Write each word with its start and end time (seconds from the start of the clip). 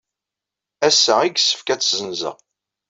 Ass-a 0.87 1.13
ay 1.19 1.31
yessefk 1.35 1.67
ad 1.69 1.79
tt-ssenzeɣ. 1.79 2.35